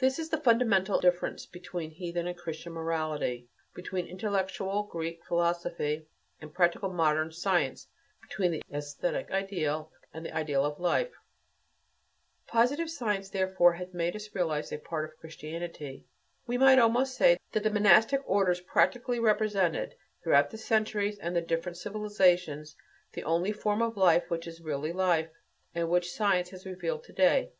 [0.00, 6.08] This is the fundamental difference between heathen and Christian morality; between intellectual Greek philosophy
[6.40, 7.86] and practical modern science;
[8.20, 11.14] between the æsthetic ideal and the ideal of "life."
[12.48, 16.04] Positive science, therefore, has made us realize a part of Christianity.
[16.48, 19.94] We might almost say that the monastic orders practically represented,
[20.24, 22.74] throughout the centuries and the different civilizations,
[23.12, 25.30] the only form of life which is really life
[25.74, 27.52] that which science has revealed to day.